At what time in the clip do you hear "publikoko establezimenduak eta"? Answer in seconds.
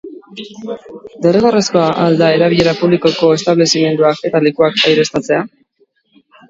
2.81-4.45